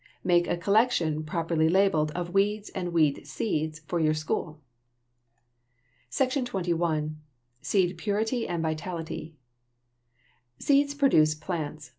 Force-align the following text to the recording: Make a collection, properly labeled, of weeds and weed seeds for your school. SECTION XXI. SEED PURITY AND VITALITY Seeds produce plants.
Make 0.23 0.47
a 0.47 0.57
collection, 0.57 1.23
properly 1.23 1.69
labeled, 1.69 2.09
of 2.15 2.33
weeds 2.33 2.69
and 2.71 2.91
weed 2.91 3.27
seeds 3.27 3.81
for 3.87 3.99
your 3.99 4.15
school. 4.15 4.59
SECTION 6.09 6.43
XXI. 6.43 7.13
SEED 7.61 7.99
PURITY 7.99 8.47
AND 8.47 8.63
VITALITY 8.63 9.35
Seeds 10.57 10.95
produce 10.95 11.35
plants. 11.35 11.89